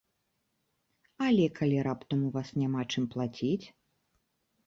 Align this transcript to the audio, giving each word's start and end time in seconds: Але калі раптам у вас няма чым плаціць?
Але 1.25 1.43
калі 1.59 1.77
раптам 1.87 2.19
у 2.29 2.31
вас 2.37 2.49
няма 2.61 2.81
чым 2.91 3.03
плаціць? 3.17 3.61